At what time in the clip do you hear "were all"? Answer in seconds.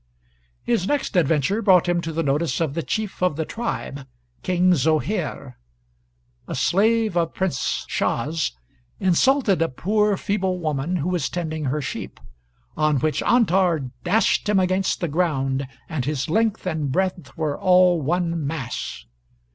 17.37-18.01